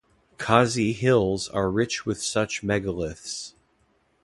Khasi 0.39 0.93
Hills 0.95 1.47
are 1.49 1.69
rich 1.69 2.07
with 2.07 2.23
such 2.23 2.63
megaliths. 2.63 3.53